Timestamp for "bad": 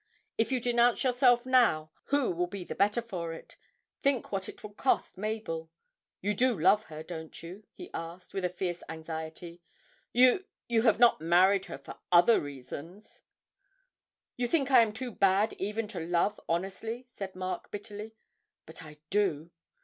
15.11-15.53